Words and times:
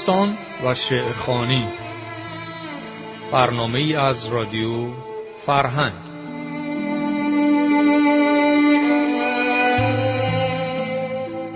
داستان 0.00 0.38
و 0.64 0.74
شعرخانی 0.74 1.68
برنامه 3.32 3.94
از 3.98 4.26
رادیو 4.26 4.88
فرهنگ. 5.46 5.94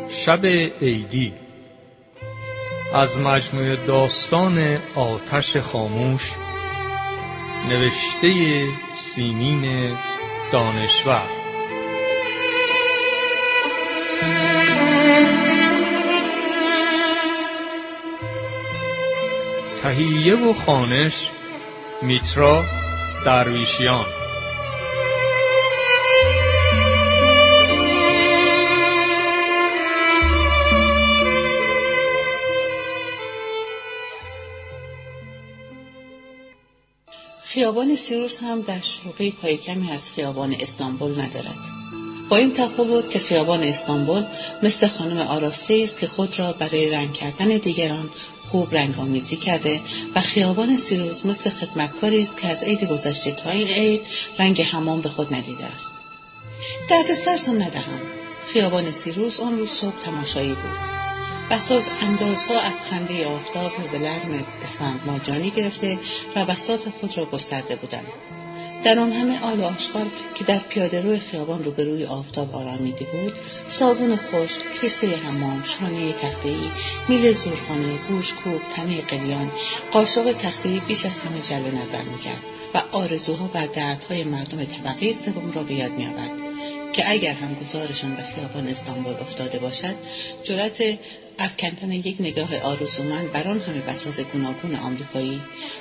شب 0.09 0.47
عیدی. 0.83 1.33
از 2.95 3.19
مجموعه 3.19 3.77
داستان 3.77 4.79
آتش 4.95 5.57
خاموش 5.57 6.33
نوشته 7.69 8.67
سیمین 8.95 9.97
دانشور. 10.53 11.44
تهیه 19.85 20.37
و 20.37 20.53
خانش 20.53 21.31
میترا 22.03 22.65
درویشیان. 23.27 24.07
خیابان 37.45 37.97
سیروس 37.97 38.39
هم 38.43 38.61
در 38.61 38.81
شروع 38.81 39.31
پای 39.43 39.57
کمی 39.57 39.93
از 39.93 40.11
خیابان 40.15 40.55
استانبول 40.61 41.21
ندارد. 41.21 41.84
این 42.37 42.53
تفاوت 42.53 43.11
که 43.11 43.19
خیابان 43.19 43.63
استانبول 43.63 44.25
مثل 44.63 44.87
خانم 44.87 45.19
آراسته 45.19 45.81
است 45.83 45.99
که 45.99 46.07
خود 46.07 46.39
را 46.39 46.53
برای 46.53 46.91
رنگ 46.91 47.13
کردن 47.13 47.49
دیگران 47.49 48.11
خوب 48.43 48.75
رنگ 48.75 48.99
آمیزی 48.99 49.37
کرده 49.37 49.81
و 50.15 50.21
خیابان 50.21 50.77
سیروس 50.77 51.27
مثل 51.27 51.51
خدمتکاری 51.51 52.23
است 52.23 52.37
که 52.41 52.49
از 52.49 52.63
عید 52.63 52.85
گذشته 52.85 53.33
تا 53.33 53.51
این 53.51 53.69
عید 53.69 54.03
رنگ 54.39 54.63
حمام 54.63 55.01
به 55.01 55.09
خود 55.09 55.35
ندیده 55.35 55.65
است. 55.65 55.91
درد 56.91 57.15
سرتان 57.25 57.63
ندهم. 57.63 58.01
خیابان 58.53 58.91
سیروس 58.91 59.41
آن 59.41 59.59
روز 59.59 59.71
صبح 59.71 59.99
تماشایی 60.05 60.49
بود. 60.49 60.95
بساز 61.51 61.83
اندازها 62.01 62.61
از 62.61 62.83
خنده 62.91 63.27
آفتاب 63.27 63.73
به 63.93 63.99
لرم 63.99 64.47
اسفند 64.63 65.01
ماجانی 65.07 65.51
گرفته 65.51 65.99
و 66.37 66.45
بساط 66.45 66.89
خود 66.89 67.19
را 67.19 67.25
گسترده 67.25 67.77
بودند. 67.77 68.07
در 68.85 68.99
آن 68.99 69.13
همه 69.13 69.43
آل 69.43 69.61
و 69.61 69.65
آشغال 69.65 70.07
که 70.35 70.45
در 70.45 70.59
پیاده 70.59 71.03
روی 71.03 71.19
خیابان 71.19 71.65
روبروی 71.65 72.05
آفتاب 72.05 72.55
آرامیده 72.55 73.05
بود 73.05 73.33
صابون 73.69 74.17
خشک 74.17 74.61
کیسه 74.81 75.17
حمام 75.17 75.63
شانه 75.65 76.13
تختهای 76.13 76.71
میل 77.09 77.33
زورخانه 77.33 77.99
گوش 78.09 78.35
کوب 78.35 78.61
تنه 78.77 79.01
قلیان 79.01 79.51
قاشق 79.93 80.33
تختهای 80.33 80.81
بیش 80.81 81.07
از 81.07 81.13
همه 81.13 81.41
جلوه 81.41 81.81
نظر 81.83 82.03
می‌کرد 82.03 82.43
و 82.75 82.83
آرزوها 82.93 83.51
و 83.55 83.67
دردهای 83.67 84.25
مردم 84.25 84.65
طبقه 84.65 85.13
سوم 85.13 85.53
را 85.55 85.63
به 85.63 85.75
یاد 85.75 85.93
میآورد. 85.93 86.44
که 86.97 87.11
اگر 87.11 87.33
هم 87.33 87.55
گذارشان 87.55 88.15
به 88.15 88.23
خیابان 88.23 88.67
استانبول 88.67 89.15
افتاده 89.15 89.59
باشد 89.59 89.95
جرأت 90.43 90.83
افکندن 91.39 91.93
یک 91.93 92.17
نگاه 92.21 92.61
آرزومند 92.61 93.33
بر 93.33 93.49
آن 93.49 93.61
همه 93.61 93.81
بساز 93.81 94.21
گوناگون 94.21 94.75
آمریکایی 94.75 95.41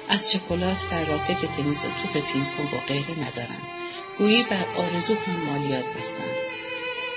از 0.10 0.32
شکلات 0.32 0.78
و 0.92 1.06
راکت 1.06 1.42
تنیس 1.58 1.86
و 1.86 1.88
توپ 2.04 2.26
پینگ 2.34 2.74
و 2.74 2.78
غیره 2.88 3.20
ندارند. 3.20 3.68
گویی 4.18 4.44
بر 4.44 4.66
آرزو 4.78 5.16
هم 5.16 5.40
مالیات 5.46 5.86
بستند. 5.86 6.63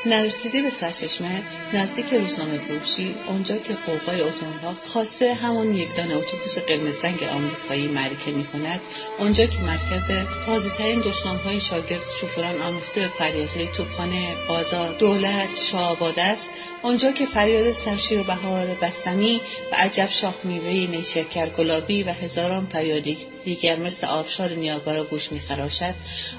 نرسیده 0.06 0.62
به 0.62 0.71
سرچشمه 0.71 1.43
نزدیک 1.75 2.12
روزنامه 2.12 2.59
فروشی 2.59 3.15
آنجا 3.28 3.56
که 3.59 3.75
قوقای 3.75 4.21
اتومبیلها 4.21 4.75
خاصه 4.75 5.34
همان 5.34 5.75
یک 5.75 5.94
دانه 5.94 6.17
اتوبوس 6.17 6.59
قرمز 6.59 7.05
رنگ 7.05 7.22
آمریکایی 7.22 7.89
معرکه 7.89 8.31
می‌کند 8.31 8.81
آنجا 9.19 9.47
که 9.47 9.59
مرکز 9.59 10.27
تازهترین 10.47 11.03
های 11.44 11.61
شاگرد 11.61 12.03
شوفران 12.21 12.62
آمیخته 12.62 13.00
به 13.00 13.09
فریادهای 13.09 13.67
توپخانه 13.67 14.34
بازار 14.49 14.99
دولت 14.99 15.49
شاهآباد 15.71 16.19
است 16.19 16.50
آنجا 16.83 17.12
که 17.12 17.27
فریاد 17.27 17.73
سرشیر 17.73 18.23
بهار 18.23 18.67
بستنی 18.83 19.41
و 19.73 19.75
عجب 19.78 20.09
شاخ 20.09 20.34
میوه 20.44 20.91
نیشکر 20.91 21.49
گلابی 21.49 22.03
و 22.03 22.12
هزاران 22.12 22.67
فریادی 22.67 23.17
دیگر 23.44 23.77
مثل 23.77 24.06
آبشار 24.06 24.50
نیاگارا 24.50 25.05
گوش 25.05 25.33
میخراشد 25.33 25.94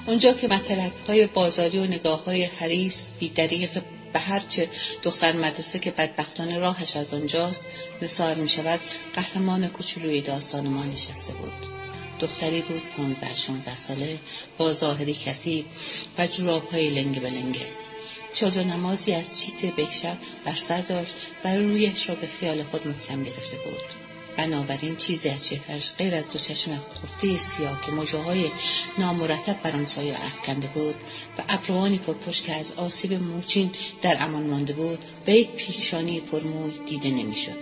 آنجا 0.06 0.32
که 0.32 0.48
مطلق 0.48 0.92
های 1.08 1.26
بازاری 1.26 1.78
و 1.78 1.84
نگاه 1.84 2.24
های 2.24 2.44
حریص 2.44 2.96
بیدریق 3.58 3.82
به 4.12 4.18
هرچه 4.18 4.68
دختر 5.02 5.36
مدرسه 5.36 5.78
که 5.78 5.90
بدبختانه 5.90 6.58
راهش 6.58 6.96
از 6.96 7.14
آنجاست 7.14 7.68
نثار 8.02 8.34
می 8.34 8.48
شود 8.48 8.80
قهرمان 9.14 9.68
کوچولوی 9.68 10.20
داستان 10.20 10.68
ما 10.68 10.84
نشسته 10.84 11.32
بود. 11.32 11.52
دختری 12.20 12.62
بود 12.62 12.82
پانزده 12.96 13.36
شانزده 13.36 13.76
ساله 13.76 14.18
با 14.58 14.72
ظاهری 14.72 15.14
کسی 15.14 15.64
و 16.18 16.26
جوراب 16.26 16.68
های 16.68 16.90
لنگ 16.90 17.22
به 17.22 17.30
لنگه 17.30 17.66
چادر 18.34 18.62
نمازی 18.62 19.12
از 19.12 19.42
شیت 19.42 19.74
بهشر 19.74 20.16
بر 20.44 20.54
سر 20.54 20.80
داشت 20.80 21.14
و 21.44 21.54
رویش 21.56 22.08
را 22.08 22.14
به 22.14 22.26
خیال 22.26 22.64
خود 22.64 22.86
محکم 22.86 23.24
گرفته 23.24 23.56
بود. 23.64 24.07
بنابراین 24.38 24.96
چیزی 24.96 25.28
از 25.28 25.48
چهرش 25.48 25.92
غیر 25.98 26.14
از 26.14 26.30
دو 26.30 26.38
چشم 26.38 26.78
خفته 26.78 27.38
سیاه 27.38 27.80
که 27.86 27.92
مژههای 27.92 28.50
نامرتب 28.98 29.62
بر 29.62 29.72
آن 29.72 29.86
سایه 29.86 30.24
افکنده 30.26 30.68
بود 30.68 30.94
و 31.38 31.42
ابروانی 31.48 31.98
پرپشت 31.98 32.44
که 32.44 32.52
از 32.52 32.72
آسیب 32.72 33.12
موچین 33.12 33.70
در 34.02 34.16
امان 34.20 34.42
مانده 34.42 34.72
بود 34.72 34.98
به 35.24 35.32
یک 35.32 35.50
پیشانی 35.50 36.20
پرموی 36.20 36.72
دیده 36.86 37.08
نمی‌شد. 37.08 37.58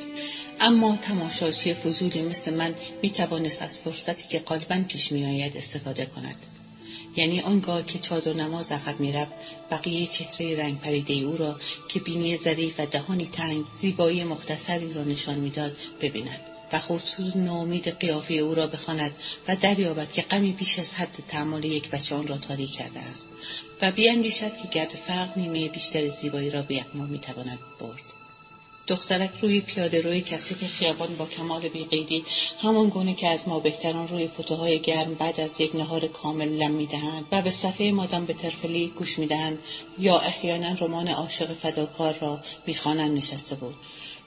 اما 0.60 0.96
تماشاچی 0.96 1.74
فضولی 1.74 2.22
مثل 2.22 2.54
من 2.54 2.74
توانست 3.16 3.62
از 3.62 3.80
فرصتی 3.80 4.28
که 4.28 4.38
غالبا 4.38 4.76
پیش 4.88 5.12
می 5.12 5.24
آید 5.24 5.56
استفاده 5.56 6.06
کند. 6.06 6.36
یعنی 7.16 7.40
آنگاه 7.40 7.86
که 7.86 7.98
چادر 7.98 8.32
نماز 8.32 8.72
عقب 8.72 9.00
می‌رفت 9.00 9.32
بقیه 9.70 10.06
چهره 10.06 10.56
رنگ 10.58 10.80
پریده 10.80 11.14
او 11.14 11.36
را 11.36 11.56
که 11.88 12.00
بینی 12.00 12.36
ظریف 12.36 12.74
و 12.80 12.86
دهانی 12.86 13.28
تنگ 13.32 13.64
زیبایی 13.80 14.24
مختصری 14.24 14.92
را 14.92 15.04
نشان 15.04 15.38
می‌داد 15.38 15.76
ببیند. 16.00 16.55
و 16.72 16.78
خودسوز 16.78 17.36
ناامید 17.36 17.88
قیافه 17.88 18.34
او 18.34 18.54
را 18.54 18.66
بخواند 18.66 19.12
و 19.48 19.56
دریابد 19.56 20.12
که 20.12 20.22
غمی 20.22 20.52
بیش 20.52 20.78
از 20.78 20.94
حد 20.94 21.16
تحمل 21.28 21.64
یک 21.64 21.90
بچه 21.90 22.14
آن 22.14 22.26
را 22.26 22.38
تاریک 22.38 22.70
کرده 22.70 23.00
است 23.00 23.28
و 23.82 23.90
بیاندیشد 23.90 24.56
که 24.62 24.68
گرد 24.70 24.88
فرق 24.88 25.38
نیمه 25.38 25.68
بیشتر 25.68 26.08
زیبایی 26.08 26.50
را 26.50 26.62
به 26.62 26.74
یکما 26.74 27.06
می‌تواند 27.06 27.58
برد. 27.80 28.02
دخترک 28.86 29.30
روی 29.42 29.60
پیاده 29.60 30.00
روی 30.00 30.20
کثیف 30.20 30.66
خیابان 30.66 31.16
با 31.16 31.26
کمال 31.26 31.68
بیقیدی 31.68 32.24
همان 32.60 32.88
گونه 32.88 33.14
که 33.14 33.28
از 33.28 33.48
ما 33.48 33.60
بهتران 33.60 34.08
روی 34.08 34.28
های 34.48 34.78
گرم 34.78 35.14
بعد 35.14 35.40
از 35.40 35.60
یک 35.60 35.74
نهار 35.74 36.06
کامل 36.06 36.48
لم 36.48 36.70
می‌دهند 36.70 37.24
و 37.32 37.42
به 37.42 37.50
صفحه 37.50 37.92
مادام 37.92 38.26
به 38.26 38.32
ترفلی 38.32 38.88
گوش 38.88 39.18
می‌دهند 39.18 39.58
یا 39.98 40.18
احیانا 40.18 40.72
رمان 40.80 41.08
عاشق 41.08 41.52
فداکار 41.52 42.18
را 42.20 42.40
می‌خوانند 42.66 43.18
نشسته 43.18 43.54
بود. 43.54 43.74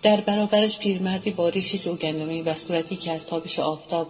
در 0.01 0.21
برابرش 0.21 0.79
پیرمردی 0.79 1.31
با 1.31 1.49
ریشی 1.49 1.79
جوگندمی 1.79 2.41
و 2.41 2.53
صورتی 2.53 2.95
که 2.95 3.11
از 3.11 3.27
تابش 3.27 3.59
آفتاب 3.59 4.07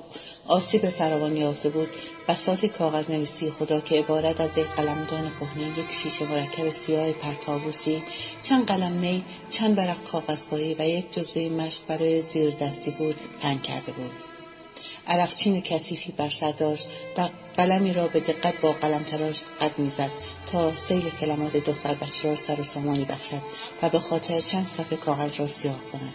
آسیب 0.47 0.89
فراوان 0.89 1.37
یافته 1.37 1.69
بود 1.69 1.89
بساط 2.27 2.65
کاغذ 2.65 3.09
نویسی 3.09 3.51
خدا 3.51 3.79
که 3.79 3.99
عبارت 3.99 4.41
از 4.41 4.57
یک 4.57 4.67
قلمدان 4.67 5.31
کهنه 5.39 5.79
یک 5.79 5.91
شیشه 5.91 6.25
مرکب 6.25 6.69
سیاه 6.69 7.11
پرتابوسی 7.11 8.03
چند 8.43 8.67
قلم 8.67 8.99
نی 8.99 9.23
چند 9.49 9.75
برق 9.75 10.03
کاغذپایی 10.03 10.75
و 10.79 10.87
یک 10.87 11.13
جزوه 11.13 11.49
مشق 11.49 11.81
برای 11.87 12.21
زیر 12.21 12.49
دستی 12.49 12.91
بود 12.91 13.15
پنگ 13.41 13.61
کرده 13.61 13.91
بود. 13.91 14.28
عرقچین 15.07 15.61
کثیفی 15.61 16.11
بر 16.11 16.29
سر 16.29 16.51
داشت 16.51 16.87
و 17.17 17.29
قلمی 17.57 17.93
را 17.93 18.07
به 18.07 18.19
دقت 18.19 18.61
با 18.61 18.73
قلم 18.73 19.03
تراش 19.03 19.41
قد 19.61 19.79
می‌زد 19.79 20.11
تا 20.51 20.75
سیل 20.75 21.09
کلمات 21.09 21.57
دختر 21.57 21.93
بچه 21.93 22.29
را 22.29 22.35
سر 22.35 22.61
و 22.61 22.63
سامانی 22.63 23.05
بخشد 23.05 23.41
و 23.81 23.89
به 23.89 23.99
خاطر 23.99 24.39
چند 24.41 24.67
صفحه 24.67 24.97
کاغذ 24.97 25.39
را 25.39 25.47
سیاه 25.47 25.79
کند. 25.91 26.13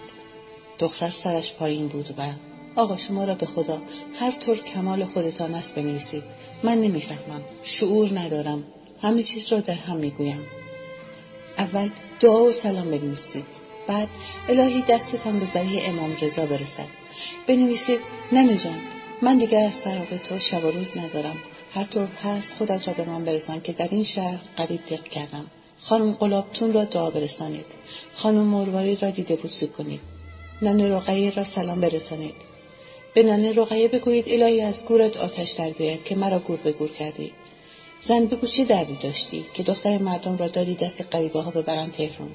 دختر 0.79 1.11
سرش 1.11 1.55
پایین 1.55 1.89
بود 1.89 2.15
و 2.19 2.33
آقا 2.77 2.97
شما 2.97 3.25
را 3.25 3.35
به 3.35 3.47
خدا 3.47 3.83
هر 4.21 4.31
طور 4.31 4.57
کمال 4.57 5.05
خودتان 5.05 5.55
است 5.55 5.75
بنویسید. 5.75 6.25
من 6.63 6.81
نمی‌فهمم. 6.81 7.43
شعور 7.63 8.19
ندارم. 8.19 8.65
همه 9.03 9.23
چیز 9.23 9.53
را 9.53 9.61
در 9.61 9.75
هم 9.75 9.97
می‌گویم. 9.97 10.41
اول 11.59 11.91
دعا 12.21 12.45
و 12.45 12.53
سلام 12.53 12.91
بنویسید. 12.91 13.47
بعد 13.87 14.09
الهی 14.49 14.83
دستتان 14.83 15.39
به 15.39 15.47
ذریع 15.47 15.89
امام 15.89 16.17
رضا 16.21 16.47
برسد. 16.47 17.04
بنویسید 17.47 18.01
ننه 18.33 18.57
جان 18.57 18.81
من 19.23 19.39
دیگر 19.39 19.65
از 19.65 19.81
فراغ 19.81 20.17
تو 20.17 20.39
شب 20.39 20.65
و 20.65 20.71
روز 20.71 20.97
ندارم. 20.97 21.37
هر 21.73 21.85
طور 21.85 22.09
هست 22.23 22.55
خودت 22.55 22.89
را 22.89 22.95
به 22.95 23.05
من 23.05 23.25
برسان 23.25 23.61
که 23.61 23.73
در 23.73 23.89
این 23.91 24.05
شهر 24.05 24.39
قریب 24.57 24.87
دق 24.87 25.03
کردم. 25.03 25.47
خانم 25.81 26.13
قلابتون 26.13 26.73
را 26.73 26.85
دعا 26.85 27.11
برسانید. 27.11 27.67
خانم 28.13 28.45
مرواری 28.45 28.97
را 28.97 29.11
دیده 29.11 29.37
بوسی 29.37 29.67
کنید. 29.67 30.01
ننه 30.63 30.89
رقیه 30.89 31.31
را 31.31 31.45
سلام 31.45 31.81
برسانید. 31.81 32.35
به 33.15 33.23
ننه 33.23 33.53
رقیه 33.53 33.89
بگویید 33.89 34.25
الهی 34.29 34.61
از 34.61 34.85
گورت 34.85 35.17
آتش 35.17 35.51
در 35.51 35.71
بیاید 35.71 36.05
که 36.05 36.17
مرا 36.17 36.39
گور 36.39 36.57
به 36.57 36.73
گور 36.73 36.91
کردی. 36.91 37.33
زن 38.01 38.27
بگو 38.27 38.47
چه 38.47 38.65
دردی 38.65 38.97
داشتی 39.03 39.47
که 39.55 39.63
دختر 39.63 39.99
مردم 39.99 40.37
را 40.37 40.49
دادی 40.49 40.75
دست 40.75 41.01
قریبه 41.11 41.41
ها 41.41 41.51
ببرند 41.51 41.93
تهرون 41.93 42.31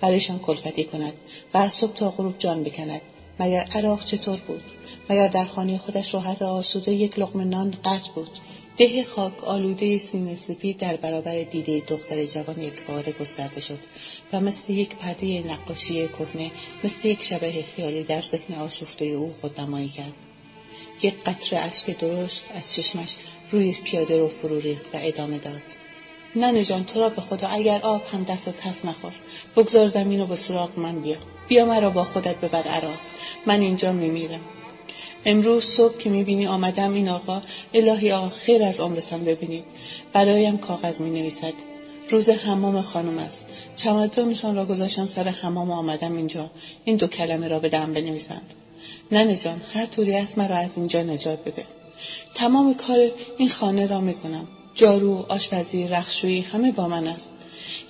برایشان 0.00 0.38
کلفتی 0.38 0.84
کند 0.84 1.12
و 1.54 1.58
از 1.58 1.72
صبح 1.72 1.94
تا 1.94 2.10
غروب 2.10 2.38
جان 2.38 2.62
بکند. 2.64 3.00
مگر 3.40 3.60
عراق 3.60 4.04
چطور 4.04 4.38
بود؟ 4.46 4.62
مگر 5.10 5.28
در 5.28 5.44
خانه 5.44 5.78
خودش 5.78 6.14
راحت 6.14 6.42
آسوده 6.42 6.94
یک 6.94 7.18
لقمه 7.18 7.44
نان 7.44 7.70
قطع 7.84 8.12
بود؟ 8.14 8.30
ده 8.76 9.04
خاک 9.04 9.44
آلوده 9.44 9.98
سینه 9.98 10.36
سپید 10.36 10.76
در 10.76 10.96
برابر 10.96 11.42
دیده 11.42 11.82
دختر 11.86 12.24
جوان 12.24 12.60
یک 12.60 12.86
بار 12.86 13.02
گسترده 13.02 13.60
شد 13.60 13.78
و 14.32 14.40
مثل 14.40 14.72
یک 14.72 14.96
پرده 14.96 15.42
نقاشی 15.52 16.08
کهنه 16.08 16.50
مثل 16.84 17.08
یک 17.08 17.22
شبه 17.22 17.62
خیالی 17.62 18.02
در 18.02 18.22
ذهن 18.22 18.54
آشفته 18.54 19.04
او 19.04 19.32
خودنمایی 19.40 19.88
کرد. 19.88 20.14
یک 21.02 21.14
قطره 21.26 21.58
اشک 21.58 21.98
درشت 21.98 22.44
از 22.54 22.74
چشمش 22.74 23.16
روی 23.50 23.76
پیاده 23.84 24.18
رو 24.18 24.28
فرو 24.28 24.58
ریخت 24.58 24.86
و 24.94 24.98
ادامه 25.00 25.38
داد. 25.38 25.62
ننه 26.36 26.64
جان 26.64 26.84
تو 26.84 27.00
را 27.00 27.08
به 27.08 27.20
خدا 27.20 27.48
اگر 27.48 27.80
آب 27.82 28.02
هم 28.12 28.24
دستت 28.24 28.66
هست 28.66 28.84
نخور. 28.84 29.12
بگذار 29.56 29.86
زمین 29.86 30.20
رو 30.20 30.26
به 30.26 30.36
سراغ 30.36 30.78
من 30.78 31.00
بیا. 31.00 31.16
بیا 31.48 31.64
مرا 31.64 31.90
با 31.90 32.04
خودت 32.04 32.40
ببر 32.40 32.62
عراق. 32.62 32.98
من 33.46 33.60
اینجا 33.60 33.92
میمیرم. 33.92 34.40
امروز 35.24 35.64
صبح 35.64 35.98
که 35.98 36.10
می‌بینی 36.10 36.46
آمدم 36.46 36.94
این 36.94 37.08
آقا 37.08 37.42
الهی 37.74 38.12
آقا 38.12 38.28
خیر 38.28 38.62
از 38.62 38.80
عمرتان 38.80 39.24
ببینید. 39.24 39.64
برایم 40.12 40.58
کاغذ 40.58 41.00
می 41.00 41.10
نویسد 41.10 41.52
روز 42.10 42.28
حمام 42.28 42.80
خانم 42.80 43.18
است. 43.18 43.46
چمدانشان 43.76 44.56
را 44.56 44.66
گذاشتم 44.66 45.06
سر 45.06 45.28
حمام 45.28 45.70
آمدم 45.70 46.16
اینجا. 46.16 46.50
این 46.84 46.96
دو 46.96 47.06
کلمه 47.06 47.48
را 47.48 47.58
به 47.58 47.68
دم 47.68 47.92
بنویسند. 47.92 48.54
ننه 49.12 49.36
جان 49.36 49.62
هر 49.72 49.86
طوری 49.86 50.14
است 50.14 50.38
مرا 50.38 50.56
از 50.56 50.76
اینجا 50.76 51.02
نجات 51.02 51.44
بده. 51.44 51.64
تمام 52.34 52.74
کار 52.74 53.10
این 53.38 53.48
خانه 53.48 53.86
را 53.86 54.00
می‌کنم. 54.00 54.48
جارو 54.80 55.26
آشپزی 55.28 55.88
رخشویی 55.88 56.40
همه 56.40 56.72
با 56.72 56.88
من 56.88 57.06
است. 57.06 57.30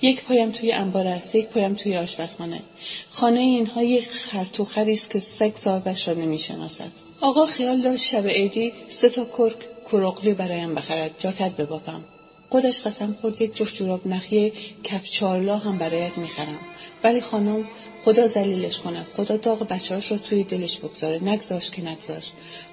یک 0.01 0.23
پایم 0.23 0.51
توی 0.51 0.71
انبار 0.71 1.07
است 1.07 1.35
یک 1.35 1.47
پایم 1.47 1.73
توی 1.73 1.97
آشپزخانه. 1.97 2.61
خانه 3.09 3.39
اینها 3.39 3.83
یک 3.83 4.07
خرطوخری 4.09 4.93
است 4.93 5.09
که 5.09 5.19
سگ 5.19 5.55
صاحبش 5.55 6.07
را 6.07 6.13
نمی‌شناسد. 6.13 6.91
آقا 7.21 7.45
خیال 7.45 7.81
داشت 7.81 8.03
شب 8.03 8.27
عیدی 8.27 8.73
سه 8.89 9.09
تا 9.09 9.25
کرک 9.25 9.55
کروقلی 9.85 10.33
برایم 10.33 10.75
بخرد. 10.75 11.11
جاکت 11.17 11.51
ببافم. 11.51 12.03
خودش 12.51 12.81
قسم 12.81 13.17
خورد 13.21 13.41
یک 13.41 13.55
جفت 13.55 13.75
جوراب 13.75 14.07
نخی 14.07 14.53
کف 14.83 15.03
چارلا 15.03 15.57
هم 15.57 15.77
برایت 15.77 16.17
می‌خرم. 16.17 16.59
ولی 17.03 17.21
خانم 17.21 17.67
خدا 18.05 18.27
زلیلش 18.27 18.79
کنه. 18.79 19.03
خدا 19.03 19.37
داغ 19.37 19.67
بچهاش 19.67 20.11
رو 20.11 20.17
توی 20.17 20.43
دلش 20.43 20.77
بگذاره. 20.77 21.23
نگذاش 21.23 21.71
که 21.71 21.81
نگذاش. 21.81 22.23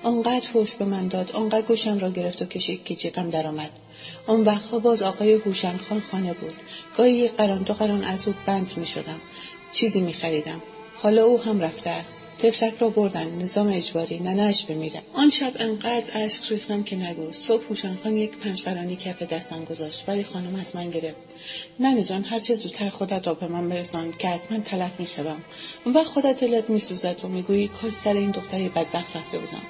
آنقدر 0.03 0.49
فوش 0.53 0.75
به 0.75 0.85
من 0.85 1.09
داد 1.09 1.33
آنقدر 1.33 1.63
گوشم 1.63 1.99
را 1.99 2.11
گرفت 2.11 2.43
و 2.43 2.45
کشید 2.45 2.85
که 2.85 2.97
جیغم 2.97 3.31
درآمد. 3.31 3.71
آن 4.27 4.41
وقتها 4.41 4.79
باز 4.79 5.03
آقای 5.03 5.33
هوشنگ 5.33 5.81
خان 5.81 6.01
خانه 6.01 6.33
بود. 6.33 6.55
گاهی 6.97 7.13
یک 7.13 7.33
قران 7.33 7.63
دو 7.63 7.75
قران 7.75 8.05
از 8.05 8.29
او 8.29 8.35
بند 8.47 8.73
می 8.77 8.87
شدم 8.87 9.21
چیزی 9.73 10.01
می 10.01 10.13
خریدم 10.13 10.63
حالا 10.95 11.25
او 11.25 11.41
هم 11.41 11.61
رفته 11.61 11.91
است. 11.91 12.28
تفلک 12.39 12.75
را 12.81 12.89
بردن 12.89 13.43
نظام 13.43 13.69
اجباری 13.69 14.19
ننهش 14.19 14.65
بمیره. 14.65 15.03
آن 15.13 15.31
شب 15.31 15.53
انقدر 15.59 16.23
اشک 16.25 16.53
ریختم 16.53 16.83
که 16.83 16.97
نگو. 16.97 17.33
صبح 17.33 17.65
هوشنخان 17.71 18.17
یک 18.17 18.37
پنج 18.37 18.65
کف 19.05 19.23
دستم 19.23 19.65
گذاشت. 19.65 20.05
ولی 20.09 20.25
خانم 20.25 20.55
از 20.55 20.77
من 20.77 20.91
گرفت. 20.91 21.17
ننه 21.81 22.05
جان 22.05 22.25
هرچه 22.25 22.55
زودتر 22.55 22.89
خودت 22.89 23.27
را 23.27 23.35
به 23.35 23.49
من 23.49 23.69
برسان 23.69 24.13
که 24.13 24.29
حتما 24.29 24.59
تلف 24.59 25.01
می‌شوم. 25.01 25.43
وقت 25.87 26.07
خودت 26.07 26.41
دلت 26.41 26.71
میسوزد 26.71 27.25
و 27.25 27.29
می‌گویی 27.29 27.69
کاش 27.69 27.93
سر 27.93 28.15
این 28.15 28.31
دختری 28.31 28.69
بدبخت 28.69 29.17
رفته 29.17 29.39
بودم. 29.39 29.63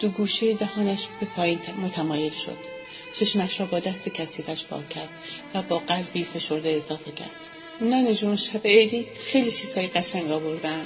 دو 0.00 0.08
گوشه 0.08 0.54
دهانش 0.54 1.06
به 1.20 1.26
پایین 1.26 1.58
متمایل 1.82 2.32
شد. 2.32 2.58
چشمش 3.14 3.60
را 3.60 3.66
با 3.66 3.78
دست 3.80 4.08
کثیفش 4.08 4.64
پاک 4.64 4.88
کرد 4.88 5.08
و 5.54 5.62
با 5.62 5.78
قلبی 5.78 6.24
فشرده 6.24 6.68
اضافه 6.68 7.12
کرد. 7.12 7.59
ننه 7.80 8.14
جون 8.14 8.36
شب 8.36 8.66
عیدی 8.66 9.06
خیلی 9.18 9.50
چیزهای 9.50 9.86
قشنگ 9.86 10.30
آوردن 10.30 10.82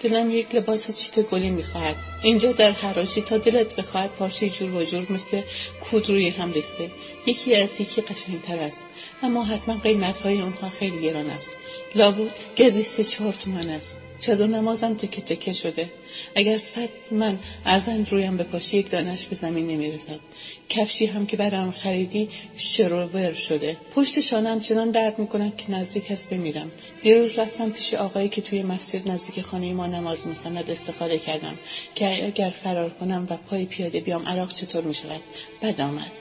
دلم 0.00 0.30
یک 0.30 0.54
لباس 0.54 0.96
چیت 0.96 1.26
گلی 1.26 1.50
می‌خواهد. 1.50 1.96
اینجا 2.22 2.52
در 2.52 2.70
حراشی 2.72 3.20
تا 3.20 3.38
دلت 3.38 3.76
بخواهد 3.76 4.10
پارچه 4.10 4.48
جور 4.48 4.74
و 4.74 4.84
جور 4.84 5.12
مثل 5.12 5.42
کود 5.80 6.10
روی 6.10 6.28
هم 6.28 6.52
ریخته. 6.52 6.90
یکی 7.26 7.56
از 7.56 7.80
یکی 7.80 8.00
قشنگتر 8.00 8.58
است. 8.58 8.78
اما 9.22 9.44
حتما 9.44 9.74
قیمت 9.74 10.20
های 10.20 10.40
اونها 10.40 10.68
خیلی 10.68 11.00
گران 11.00 11.30
است. 11.30 11.50
لابود 11.94 12.32
گردی 12.56 12.82
سه 12.82 13.04
چهار 13.04 13.32
تومن 13.32 13.68
است. 13.68 14.07
چادر 14.20 14.46
نمازم 14.46 14.94
تکه 14.94 15.20
تکه 15.22 15.52
شده. 15.52 15.90
اگر 16.34 16.58
صد 16.58 16.88
من 17.10 17.38
ارزن 17.64 18.04
رویم 18.04 18.36
به 18.36 18.44
پاشه 18.44 18.76
یک 18.76 18.90
دانش 18.90 19.26
به 19.26 19.36
زمین 19.36 19.66
نمی‌رسد 19.66 20.20
کفشی 20.68 21.06
هم 21.06 21.26
که 21.26 21.36
برام 21.36 21.70
خریدی 21.70 22.28
شروور 22.56 23.32
شده. 23.32 23.76
پشت 23.94 24.20
شانم 24.20 24.60
چنان 24.60 24.90
درد 24.90 25.18
می‌کنم 25.18 25.50
که 25.50 25.70
نزدیک 25.70 26.10
است 26.10 26.30
بمیرم. 26.30 26.70
دیروز 27.02 27.38
رفتم 27.38 27.70
پیش 27.70 27.94
آقایی 27.94 28.28
که 28.28 28.40
توی 28.40 28.62
مسجد 28.62 29.10
نزدیک 29.10 29.40
خانه 29.40 29.72
ما 29.72 29.86
نماز 29.86 30.26
می‌خواند 30.26 30.70
استخاره 30.70 31.18
کردم. 31.18 31.58
که 31.94 32.26
اگر 32.26 32.50
فرار 32.62 32.90
کنم 32.90 33.26
و 33.30 33.36
پای 33.36 33.66
پیاده 33.66 34.00
بیام 34.00 34.26
عراق 34.26 34.52
چطور 34.52 34.84
می‌شود؟ 34.84 35.20
بد 35.62 35.80
آمد. 35.80 36.12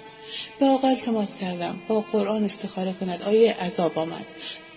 به 0.59 0.65
آقا 0.65 0.87
التماس 0.87 1.35
کردم. 1.35 1.79
با 1.87 2.01
قرآن 2.01 2.43
استخاره 2.43 2.93
کند. 2.93 3.21
آیه 3.21 3.53
عذاب 3.53 3.99
آمد. 3.99 4.25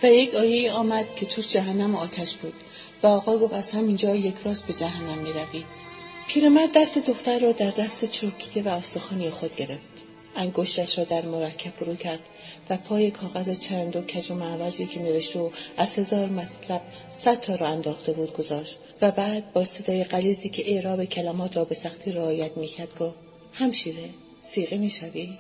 و 0.03 0.07
یک 0.07 0.35
آیه 0.35 0.73
آمد 0.73 1.15
که 1.17 1.27
توش 1.27 1.53
جهنم 1.53 1.95
آتش 1.95 2.35
بود. 2.35 2.55
و 3.03 3.07
آقا 3.07 3.39
گفت 3.39 3.55
از 3.55 3.71
همینجا 3.71 4.17
یک 4.17 4.35
راست 4.45 4.67
به 4.67 4.73
جهنم 4.73 5.19
می‌روی. 5.19 5.65
پیرمرد 6.29 6.71
دست 6.75 6.99
دختر 6.99 7.39
را 7.39 7.53
در 7.53 7.71
دست 7.71 8.05
چروکیده 8.05 8.71
و 8.71 8.75
استخوانی 8.75 9.31
خود 9.31 9.57
گرفت. 9.57 9.89
انگشتش 10.37 10.99
را 10.99 11.05
در 11.05 11.25
مرکب 11.25 11.77
برو 11.81 11.95
کرد 11.95 12.21
و 12.71 12.77
پای 12.77 13.11
کاغذ 13.11 13.59
چند 13.61 13.97
و 13.97 14.03
کج 14.03 14.31
و 14.31 14.35
معوجی 14.35 14.87
که 14.87 15.03
نوشته 15.03 15.39
و 15.39 15.51
از 15.77 15.99
هزار 15.99 16.29
مطلب 16.29 16.83
صد 17.19 17.41
تا 17.41 17.55
را 17.55 17.69
انداخته 17.69 18.13
بود 18.13 18.33
گذاشت 18.33 18.79
و 19.01 19.11
بعد 19.11 19.53
با 19.53 19.65
صدای 19.65 20.05
قلیزی 20.05 20.49
که 20.49 20.73
اعراب 20.75 21.05
کلمات 21.05 21.57
را 21.57 21.65
به 21.65 21.75
سختی 21.75 22.13
رعایت 22.13 22.57
می‌کرد 22.57 22.99
گفت 22.99 23.17
همشیره 23.53 24.09
سیغه 24.43 24.77
می‌شوی؟ 24.77 25.37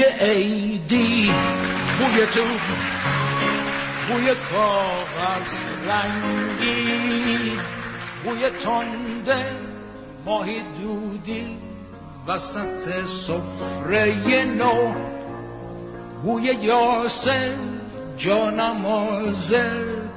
بوی 0.00 0.08
عیدی 0.08 1.32
بوی 1.98 2.26
تو 2.26 2.44
بوی 4.08 4.34
کاغذ 4.34 5.52
رنگی 5.88 7.58
بوی 8.24 8.50
تنده 8.50 9.46
ماهی 10.24 10.62
دودی 10.62 11.56
وسط 12.28 13.04
سفره 13.26 14.44
نو 14.44 14.94
بوی 16.22 16.42
یاسه 16.42 17.58
جانماز 18.16 19.54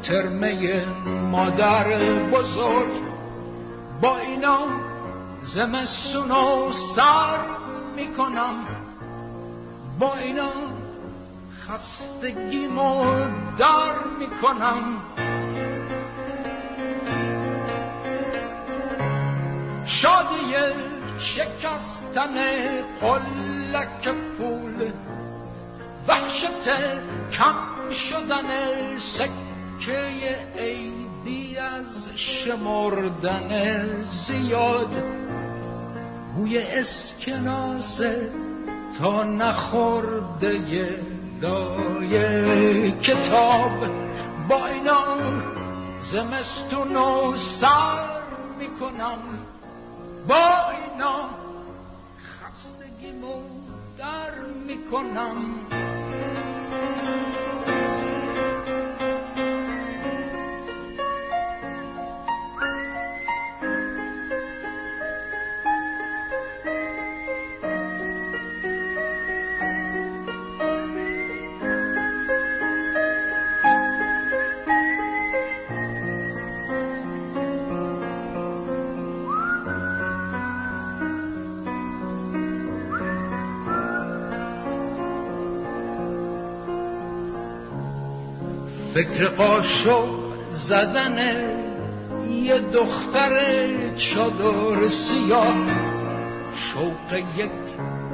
ترمه 0.03 0.85
مادر 1.31 2.13
بزرگ. 2.13 2.91
با 4.01 4.17
اینا 4.17 4.59
زمستون 5.41 6.31
و 6.31 6.71
سر 6.95 7.39
می‌کنم. 7.95 8.82
با 9.99 10.15
اینا 10.15 10.51
خستگیمو 11.67 13.05
در 13.57 13.93
می‌کنم. 14.19 15.01
شادی 19.85 20.55
شکستن 21.19 22.35
قلک 23.01 24.07
پول 24.37 24.91
وحشت 26.07 26.69
کم 27.31 27.89
شدن 27.91 28.49
سکه 28.97 30.37
عیدی 30.57 31.57
از 31.57 32.09
شمردن 32.15 34.03
زیاد. 34.03 35.03
بوی 36.35 36.57
اسکناسه 36.57 38.31
تا 38.99 39.23
نخورده 39.23 40.99
دای 41.41 42.91
کتاب. 42.91 43.71
با 44.49 44.65
اینا 44.65 45.03
زمستون 46.11 46.95
و 46.95 47.37
سر 47.37 48.21
می‌کنم. 48.59 49.19
با 50.27 50.69
اینا 50.69 51.29
خستگی 52.19 53.11
خستگیمو 53.13 53.41
در 53.97 54.31
می‌کنم. 54.67 55.92
فکر 88.93 89.25
قاشق 89.25 90.05
زدن 90.51 91.17
یه 92.29 92.59
دختر 92.59 93.39
چادر 93.97 94.87
سیاه 94.87 95.55
شوق 96.55 97.13
یک 97.35 97.51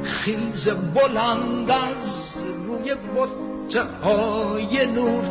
خیز 0.03 0.69
بلند 0.69 1.71
از 1.71 2.36
روی 2.67 2.95
بطه 2.95 3.83
های 4.03 4.86
نور. 4.86 5.24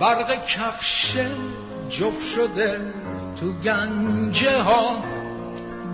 برق 0.00 0.44
کفش 0.46 1.16
جف 1.90 2.22
شده 2.22 2.80
تو 3.40 3.52
گنجه 3.64 4.62
ها 4.62 5.04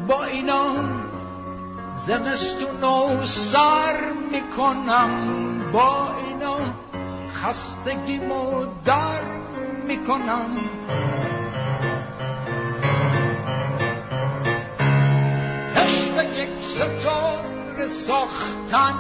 با 0.09 0.25
اینا 0.25 0.75
زمستون 2.07 2.85
و 2.85 3.27
سر 3.27 3.97
می‌کنم. 4.33 5.50
با 5.73 6.15
اینا 6.27 6.57
خستگیمو 7.35 8.67
در 8.85 9.23
می‌کنم. 9.87 10.61
عشق 15.77 16.35
یک 16.35 16.63
ستاره 16.63 17.87
ساختن 18.07 18.95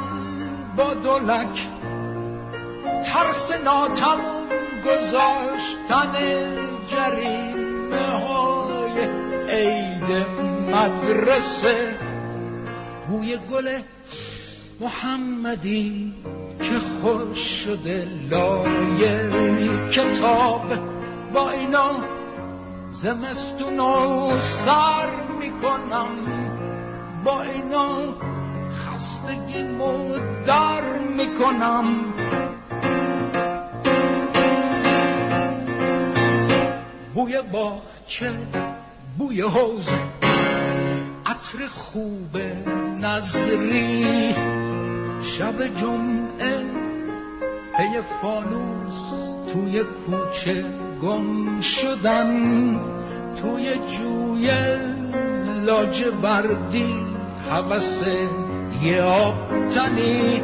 با 0.76 0.94
دولک 0.94 1.68
ترس 3.06 3.50
ناتموم 3.64 4.46
گذاشتن 4.86 6.12
جریمه 6.88 8.06
های 8.10 9.08
عید 9.48 10.26
مدرسه. 10.70 11.94
بوی 13.08 13.36
گل 13.36 13.78
محمدی. 14.80 16.14
که 16.70 16.78
خوش 16.78 17.38
شده 17.38 18.08
لایه 18.30 19.30
کتاب 19.90 20.62
با 21.34 21.50
اینا 21.50 21.98
زمستون 22.92 23.80
و 23.80 24.30
سر 24.64 25.08
می‌کنم 25.40 26.10
با 27.24 27.42
اینا 27.42 28.14
خستگی 28.72 29.62
در 30.46 30.98
می‌کنم 31.16 31.84
بوی 37.14 37.42
باغچه 37.52 38.32
بوی 39.18 39.40
حوز 39.40 39.88
عطر 41.26 41.66
خوب 41.66 42.36
نظری. 43.00 44.59
شب 45.22 45.66
جمعه 45.66 46.64
پی 47.76 48.00
فانوس 48.22 49.30
توی 49.52 49.82
کوچه 49.82 50.64
گم 51.02 51.60
شدن. 51.60 52.80
توی 53.42 53.78
جوی 53.78 54.50
لاجوردی 55.66 56.94
حوث 57.50 58.04
یه 58.82 59.02
آبتنی. 59.02 60.42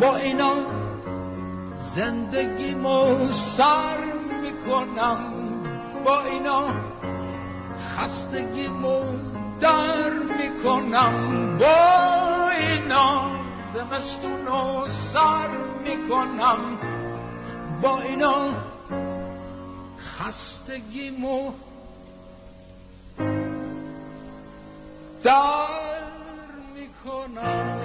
با 0.00 0.16
اینا 0.16 0.54
زندگیمو 1.94 3.32
سر 3.32 3.96
می‌کنم. 4.42 5.18
با 6.04 6.22
اینا 6.24 6.68
خستگیمو 7.96 9.02
در 9.60 10.10
می‌کنم. 10.38 11.58
با 11.58 12.50
اینا 12.50 13.39
زمستون 13.74 14.46
رو 14.46 14.86
سر 14.88 15.48
می‌کنم. 15.84 16.78
با 17.82 18.00
اینا 18.00 18.54
خستگیمو 19.98 21.52
در 25.22 26.00
می‌کنم. 26.74 27.79